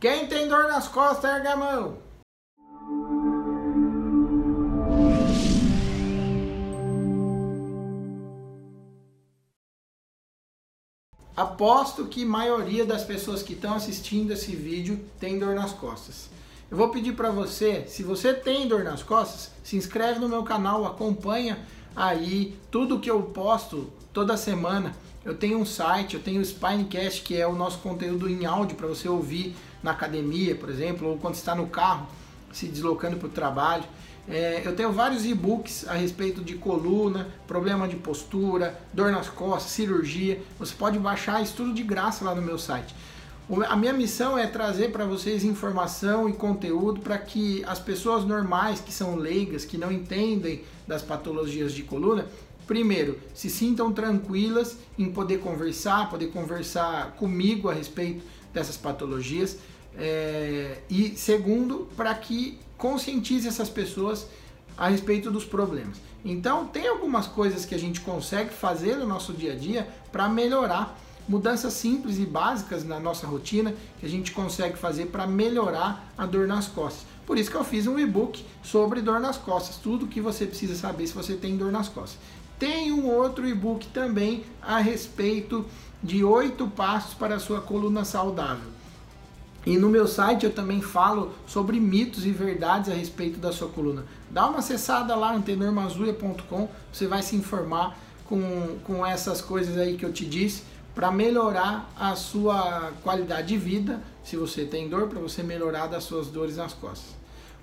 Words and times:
Quem 0.00 0.26
tem 0.26 0.48
dor 0.48 0.66
nas 0.66 0.88
costas, 0.88 1.30
erga 1.30 1.52
a 1.52 1.56
mão. 1.56 1.98
Aposto 11.36 12.06
que 12.06 12.24
a 12.24 12.26
maioria 12.26 12.86
das 12.86 13.04
pessoas 13.04 13.42
que 13.42 13.52
estão 13.52 13.74
assistindo 13.74 14.32
esse 14.32 14.56
vídeo 14.56 15.04
tem 15.18 15.38
dor 15.38 15.54
nas 15.54 15.74
costas. 15.74 16.30
Eu 16.70 16.78
vou 16.78 16.88
pedir 16.88 17.12
para 17.12 17.30
você, 17.30 17.84
se 17.86 18.02
você 18.02 18.32
tem 18.32 18.66
dor 18.66 18.82
nas 18.82 19.02
costas, 19.02 19.50
se 19.62 19.76
inscreve 19.76 20.18
no 20.18 20.30
meu 20.30 20.44
canal, 20.44 20.86
acompanha 20.86 21.58
aí 21.94 22.56
tudo 22.70 22.98
que 22.98 23.10
eu 23.10 23.22
posto 23.22 23.90
toda 24.12 24.36
semana. 24.36 24.94
Eu 25.24 25.34
tenho 25.34 25.58
um 25.58 25.66
site, 25.66 26.14
eu 26.14 26.22
tenho 26.22 26.40
o 26.40 26.44
Spinecast, 26.44 27.22
que 27.22 27.36
é 27.36 27.46
o 27.46 27.54
nosso 27.54 27.78
conteúdo 27.78 28.28
em 28.28 28.46
áudio 28.46 28.76
para 28.76 28.86
você 28.86 29.08
ouvir 29.08 29.54
na 29.82 29.90
academia, 29.90 30.54
por 30.54 30.70
exemplo, 30.70 31.08
ou 31.08 31.18
quando 31.18 31.34
está 31.34 31.54
no 31.54 31.66
carro 31.66 32.06
se 32.52 32.66
deslocando 32.66 33.16
para 33.16 33.28
o 33.28 33.30
trabalho. 33.30 33.84
É, 34.28 34.62
eu 34.64 34.76
tenho 34.76 34.92
vários 34.92 35.24
e-books 35.24 35.88
a 35.88 35.94
respeito 35.94 36.42
de 36.42 36.54
coluna, 36.54 37.28
problema 37.46 37.88
de 37.88 37.96
postura, 37.96 38.78
dor 38.92 39.10
nas 39.10 39.28
costas, 39.28 39.72
cirurgia. 39.72 40.40
Você 40.58 40.74
pode 40.74 40.98
baixar 40.98 41.42
isso 41.42 41.54
tudo 41.56 41.72
de 41.72 41.82
graça 41.82 42.24
lá 42.24 42.34
no 42.34 42.42
meu 42.42 42.58
site. 42.58 42.94
A 43.66 43.74
minha 43.74 43.92
missão 43.92 44.38
é 44.38 44.46
trazer 44.46 44.92
para 44.92 45.04
vocês 45.04 45.42
informação 45.42 46.28
e 46.28 46.32
conteúdo 46.32 47.00
para 47.00 47.18
que 47.18 47.64
as 47.66 47.80
pessoas 47.80 48.24
normais, 48.24 48.80
que 48.80 48.92
são 48.92 49.16
leigas, 49.16 49.64
que 49.64 49.76
não 49.76 49.90
entendem 49.90 50.62
das 50.86 51.02
patologias 51.02 51.72
de 51.72 51.82
coluna, 51.82 52.26
primeiro, 52.64 53.18
se 53.34 53.50
sintam 53.50 53.92
tranquilas 53.92 54.76
em 54.96 55.10
poder 55.10 55.40
conversar, 55.40 56.08
poder 56.08 56.28
conversar 56.28 57.16
comigo 57.16 57.68
a 57.68 57.74
respeito 57.74 58.24
dessas 58.54 58.76
patologias. 58.76 59.58
É, 59.98 60.78
e 60.88 61.16
segundo, 61.16 61.88
para 61.96 62.14
que 62.14 62.56
conscientize 62.78 63.48
essas 63.48 63.68
pessoas 63.68 64.28
a 64.78 64.88
respeito 64.88 65.28
dos 65.28 65.44
problemas. 65.44 65.96
Então, 66.24 66.66
tem 66.66 66.86
algumas 66.86 67.26
coisas 67.26 67.64
que 67.64 67.74
a 67.74 67.78
gente 67.78 68.00
consegue 68.00 68.50
fazer 68.50 68.94
no 68.94 69.06
nosso 69.06 69.32
dia 69.32 69.54
a 69.54 69.56
dia 69.56 69.88
para 70.12 70.28
melhorar 70.28 70.96
mudanças 71.30 71.74
simples 71.74 72.18
e 72.18 72.26
básicas 72.26 72.82
na 72.82 72.98
nossa 72.98 73.24
rotina 73.24 73.72
que 74.00 74.04
a 74.04 74.08
gente 74.08 74.32
consegue 74.32 74.76
fazer 74.76 75.06
para 75.06 75.28
melhorar 75.28 76.12
a 76.18 76.26
dor 76.26 76.48
nas 76.48 76.66
costas. 76.66 77.06
Por 77.24 77.38
isso 77.38 77.48
que 77.48 77.56
eu 77.56 77.62
fiz 77.62 77.86
um 77.86 77.96
e-book 78.00 78.44
sobre 78.64 79.00
dor 79.00 79.20
nas 79.20 79.38
costas, 79.38 79.76
tudo 79.76 80.08
que 80.08 80.20
você 80.20 80.44
precisa 80.44 80.74
saber 80.74 81.06
se 81.06 81.14
você 81.14 81.34
tem 81.34 81.56
dor 81.56 81.70
nas 81.70 81.88
costas. 81.88 82.18
Tem 82.58 82.90
um 82.90 83.08
outro 83.08 83.46
e-book 83.46 83.86
também 83.88 84.42
a 84.60 84.80
respeito 84.80 85.64
de 86.02 86.24
oito 86.24 86.66
passos 86.66 87.14
para 87.14 87.36
a 87.36 87.38
sua 87.38 87.60
coluna 87.60 88.04
saudável. 88.04 88.68
E 89.64 89.78
no 89.78 89.88
meu 89.88 90.08
site 90.08 90.44
eu 90.44 90.52
também 90.52 90.82
falo 90.82 91.32
sobre 91.46 91.78
mitos 91.78 92.26
e 92.26 92.32
verdades 92.32 92.90
a 92.90 92.94
respeito 92.94 93.38
da 93.38 93.52
sua 93.52 93.68
coluna. 93.68 94.04
Dá 94.28 94.48
uma 94.48 94.58
acessada 94.58 95.14
lá, 95.14 95.32
antenormazuia.com, 95.32 96.68
você 96.92 97.06
vai 97.06 97.22
se 97.22 97.36
informar 97.36 97.96
com, 98.24 98.78
com 98.82 99.06
essas 99.06 99.40
coisas 99.40 99.76
aí 99.76 99.96
que 99.96 100.04
eu 100.04 100.12
te 100.12 100.26
disse 100.26 100.64
para 100.94 101.10
melhorar 101.10 101.90
a 101.98 102.14
sua 102.16 102.92
qualidade 103.02 103.48
de 103.48 103.56
vida, 103.56 104.00
se 104.24 104.36
você 104.36 104.64
tem 104.64 104.88
dor, 104.88 105.08
para 105.08 105.20
você 105.20 105.42
melhorar 105.42 105.86
das 105.86 106.04
suas 106.04 106.28
dores 106.28 106.56
nas 106.56 106.72
costas. 106.72 107.14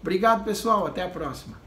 Obrigado, 0.01 0.43
pessoal. 0.43 0.87
Até 0.87 1.03
a 1.03 1.09
próxima. 1.09 1.66